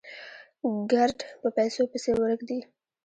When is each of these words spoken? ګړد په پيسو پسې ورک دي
ګړد 0.91 1.19
په 1.41 1.47
پيسو 1.57 1.81
پسې 1.91 2.11
ورک 2.19 2.41
دي 2.49 2.59